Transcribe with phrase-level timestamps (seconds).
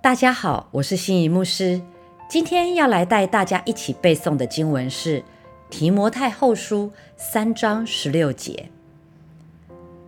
[0.00, 1.82] 大家好，我是心仪牧师。
[2.30, 5.20] 今天要来带大家一起背诵的经文是
[5.70, 6.86] 《提摩太后书》
[7.16, 8.70] 三章十六节。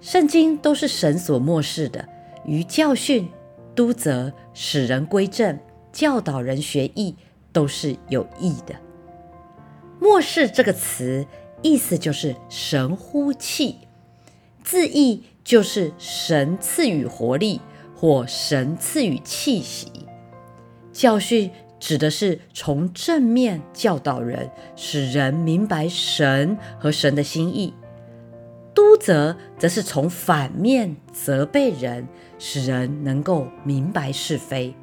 [0.00, 2.08] 圣经都是神所漠视的，
[2.44, 3.28] 于教训、
[3.76, 5.56] 督责、使人归正、
[5.92, 7.14] 教导人学艺，
[7.52, 8.74] 都是有益的。
[10.00, 11.24] 漠视这个词，
[11.62, 13.76] 意思就是神呼气，
[14.64, 17.60] 字义就是神赐予活力。
[17.96, 19.90] 或神赐予气息，
[20.92, 21.50] 教训
[21.80, 27.72] 指的是从正面教导人，使人明白神和神的心意；
[28.74, 32.06] 督责则是从反面责备人，
[32.38, 34.74] 使人能够明白是非；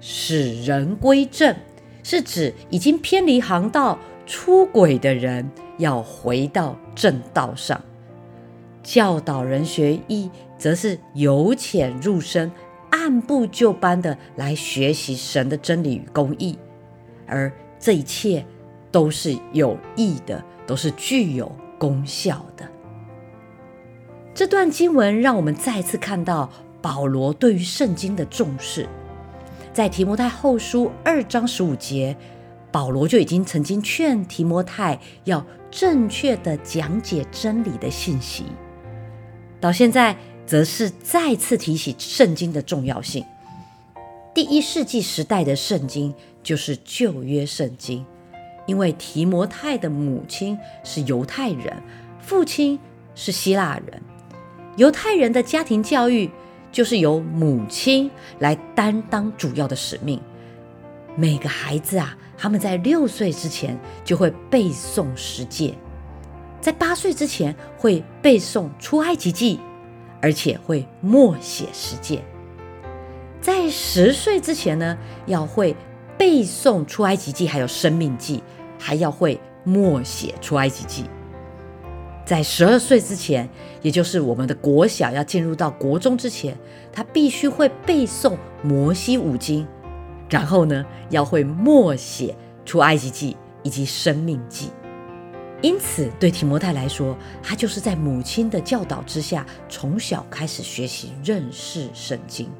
[0.00, 1.54] 使人归正
[2.04, 7.80] 是指已经偏离航道、出轨的人要回到正道上；
[8.82, 10.30] 教导人学艺。
[10.58, 12.52] 则是由浅入深，
[12.90, 16.56] 按部就班的来学习神的真理与公义，
[17.26, 18.46] 而这一切
[18.92, 22.64] 都是有益的，都是具有功效的。
[24.32, 26.48] 这段经文让我们再次看到
[26.80, 28.88] 保罗对于圣经的重视。
[29.72, 32.16] 在提摩太后书二章十五节，
[32.70, 38.44] 保罗就已经曾经劝提摩太要正确的讲解真理的信息，
[39.62, 40.14] 到现在。
[40.44, 43.24] 则是再次提起圣经的重要性。
[44.34, 48.04] 第一世纪时代的圣经就是旧约圣经，
[48.66, 51.80] 因为提摩太的母亲是犹太人，
[52.20, 52.78] 父亲
[53.14, 54.02] 是希腊人。
[54.76, 56.28] 犹太人的家庭教育
[56.72, 58.10] 就是由母亲
[58.40, 60.20] 来担当主要的使命。
[61.14, 65.72] 每个孩子啊，他们在六岁之前就会背诵十诫，
[66.62, 69.60] 在八岁之前会背诵出埃及记。
[70.24, 72.22] 而且会默写十诫，
[73.40, 74.96] 在十岁之前呢，
[75.26, 75.74] 要会
[76.16, 78.40] 背诵出埃及记，还有生命记，
[78.78, 81.06] 还要会默写出埃及记。
[82.24, 83.48] 在十二岁之前，
[83.80, 86.56] 也就是我们的国小要进入到国中之前，
[86.92, 89.66] 他必须会背诵摩西五经，
[90.30, 92.32] 然后呢，要会默写
[92.64, 94.70] 出埃及记以及生命记。
[95.62, 102.50] 因此，对提摩太来说，他就是在母亲的教导之下，从小开始学习认识圣经。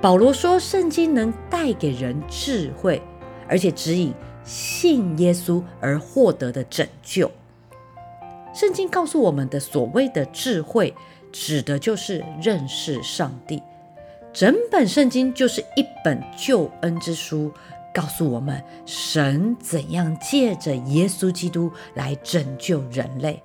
[0.00, 3.02] 保罗说，圣经能带给人智慧，
[3.46, 7.30] 而且指引信耶稣而获得的拯救。
[8.54, 10.94] 圣经告诉我们的所谓的智慧，
[11.30, 13.62] 指的就是认识上帝。
[14.32, 17.52] 整本圣经就是一本救恩之书。
[17.92, 23.42] 告诉我们，神怎样借着耶稣基督来拯救人类。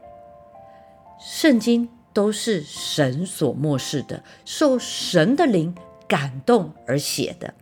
[1.19, 5.73] 圣经都是神所漠视的，受神的灵
[6.07, 7.53] 感动而写的。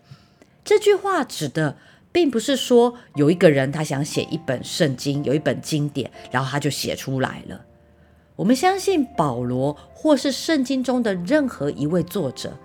[0.66, 1.78] 这句话指的，
[2.12, 7.66] 并不是说有一个人他想写一本圣经，有一本经典，然后他就写出来了。
[8.36, 12.58] 我们相信保罗，或是圣经中的任何一位作者。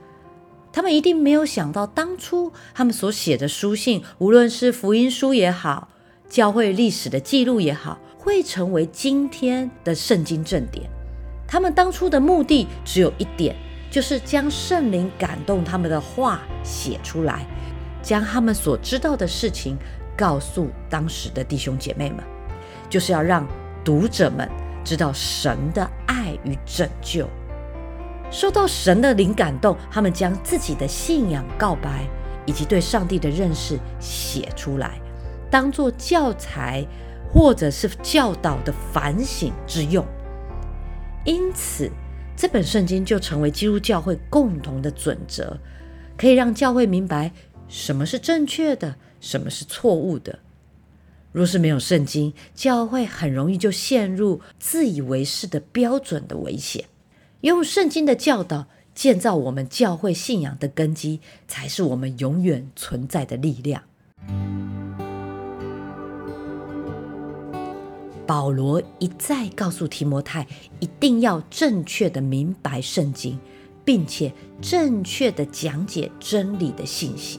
[0.79, 5.89] 他们一定没有想到，当初他们所写的书信，无论是福音书也好，
[6.29, 10.89] 教会历史的记录也好，会成为今天的圣经正典。
[11.49, 13.57] 他们当初的目的只有一点，
[13.91, 17.45] 就是将圣灵感动他们的话写出来，
[18.01, 19.77] 将他们所知道的事情
[20.17, 22.25] 告诉当时的弟兄姐妹们，
[22.89, 23.45] 就是要让
[23.85, 24.49] 读者们
[24.85, 27.29] 知道神的爱与拯救。
[28.31, 32.07] 受到神的灵感动，他们将自己的信仰告白
[32.47, 35.01] 以及对上帝的认识写出来，
[35.51, 36.87] 当做教材
[37.33, 40.05] 或者是教导的反省之用。
[41.25, 41.91] 因此，
[42.37, 45.59] 这本圣经就成为基督教会共同的准则，
[46.17, 47.33] 可以让教会明白
[47.67, 50.39] 什么是正确的，什么是错误的。
[51.33, 56.85] 若是没有圣经，教会很容易就陷入自以为是的标准的危险。
[57.43, 63.85] 用圣经的教导建造我们教会信仰的根基，才是我们永远存在的力量。
[68.27, 70.49] 保罗一再告诉提摩太，
[70.81, 73.39] 一定要正确的明白圣经，
[73.85, 77.39] 并且正确的讲解真理的信息，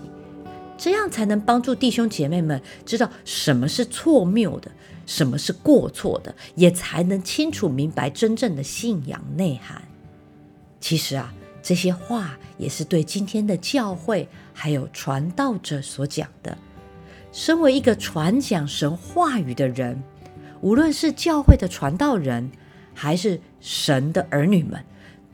[0.78, 4.72] 这样才能帮助弟兄姐妹们知道什么是错谬的，
[5.06, 9.89] 什么是过错的，也才能清楚明白真正的信仰内涵。
[10.80, 16.58] 其实啊，这些话也是对今天的教会还有传道者所讲的。
[17.32, 20.02] 身为一个传讲神话语的人，
[20.62, 22.50] 无论是教会的传道人，
[22.94, 24.84] 还是神的儿女们，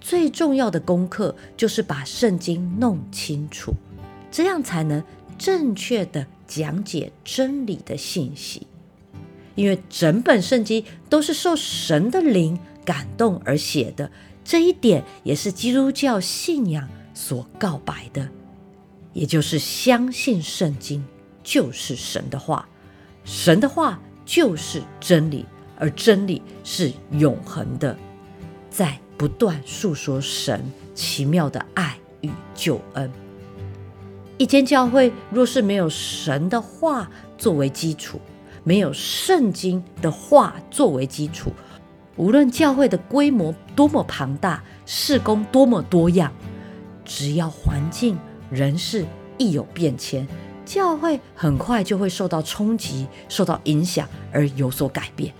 [0.01, 3.73] 最重要的功课就是把圣经弄清楚。
[4.29, 5.01] 这样才能
[5.37, 8.67] 正确的讲解真理的信息。
[9.55, 14.11] 因为整本圣经都是受神的灵感动而写的，
[14.45, 18.29] 这一点也是基督教信仰所告白的，
[19.11, 21.03] 也就是相信圣经
[21.43, 22.69] 就是神的话，
[23.23, 25.47] 神的话就是真理，
[25.79, 27.97] 而真理是永恒的，
[28.69, 30.63] 在不断诉说神
[30.93, 33.11] 奇妙的爱与救恩。
[34.37, 38.21] 一间教会若是没有神的话作为基础，
[38.63, 41.51] 没有圣经的话作为基础，
[42.17, 46.31] 无论教会的规模多么庞大，事工多么多样，
[47.03, 48.17] 只要环境
[48.49, 49.05] 人事
[49.37, 50.27] 一有变迁，
[50.65, 55.33] 教会很快就会受到冲击、受到影响而有所改变。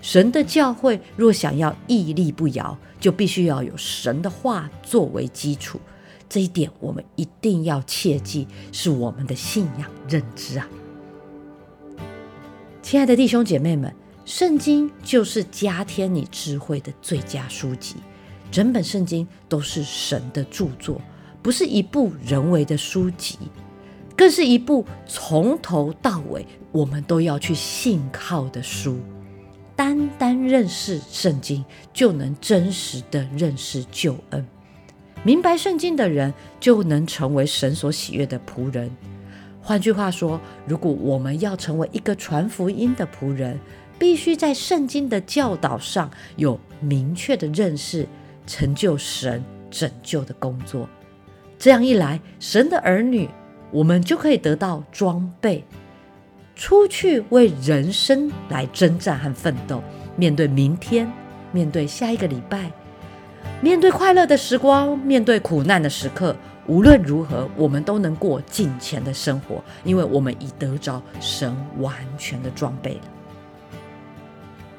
[0.00, 5.80] 神的教会若想要屹立不摇，就必须要有神的话作为基础。
[6.28, 10.68] 这一点我们一定要切记，是我们的信仰认知啊。
[12.82, 13.92] 亲爱的弟兄姐妹们，
[14.28, 17.96] 圣经就是加添你智慧的最佳书籍。
[18.50, 21.00] 整本圣经都是神的著作，
[21.40, 23.38] 不是一部人为的书籍，
[24.14, 29.00] 更是一部从头到尾我们都要去信靠的书。
[29.74, 31.64] 单单认识圣经，
[31.94, 34.46] 就能真实的认识救恩。
[35.22, 38.94] 明白圣经的人，就能成为神所喜悦的仆人。
[39.62, 43.58] 换句话说，如果我们要成为一个传福音的仆人，
[43.98, 48.06] 必须在圣经的教导上有明确的认识，
[48.46, 50.88] 成就神拯救的工作。
[51.58, 53.28] 这样一来，神的儿女，
[53.72, 55.64] 我们就可以得到装备，
[56.54, 59.82] 出去为人生来征战和奋斗，
[60.16, 61.10] 面对明天，
[61.50, 62.70] 面对下一个礼拜，
[63.60, 66.36] 面对快乐的时光，面对苦难的时刻。
[66.68, 73.00] 无论如何，我们都能过金钱的生活，因为我们已得着神完全的装备了。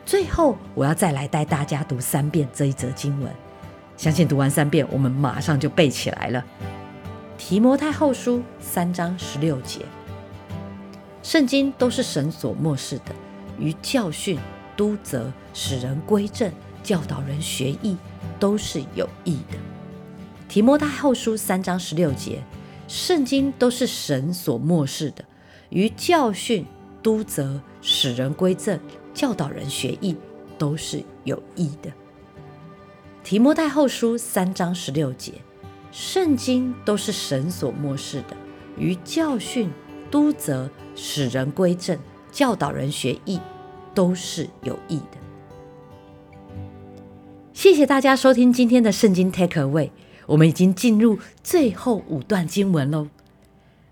[0.10, 3.32] 最后，我要再来带大家读三遍这一则经文，
[3.96, 6.44] 相信读完三遍，我们马上就背起来了。
[7.38, 9.82] 提摩太后书三章十六节，
[11.22, 13.14] 圣经都是神所漠视的，
[13.60, 14.40] 于教训、
[14.76, 16.52] 督责、使人归正、
[16.82, 17.96] 教导人学艺，
[18.40, 19.60] 都是有益的。
[20.48, 22.42] 提摩太后书三章十六节，
[22.88, 25.24] 圣经都是神所漠视的，
[25.70, 26.66] 于教训、
[27.02, 28.80] 督责、使人归正、
[29.14, 30.16] 教导人学艺，
[30.58, 31.92] 都是有益的。
[33.24, 35.34] 提摩太后书三章十六节，
[35.92, 38.36] 圣经都是神所漠视的，
[38.78, 39.70] 于教训、
[40.10, 41.98] 督责、使人归正、
[42.32, 43.40] 教导人学艺，
[43.94, 45.18] 都是有益的。
[47.54, 49.92] 谢谢大家收听今天的圣经 Take Away。
[50.26, 53.08] 我们已经进入最后五段经文喽，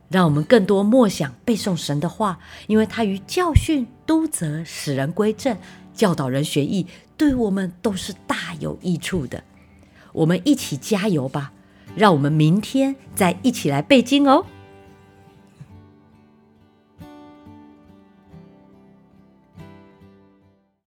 [0.10, 5.58] 让我们更多默想背诵神的话，因为他于教训、督责、使人归正、
[5.94, 6.88] 教导人学艺，
[7.18, 9.44] 对我们都是大有益处的。
[10.14, 11.52] 我们一起加油吧！
[11.96, 14.46] 让我们明天再一起来背经哦。